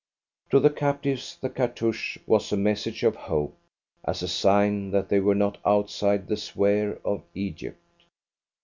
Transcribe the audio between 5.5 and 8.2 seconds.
outside the sphere of Egypt.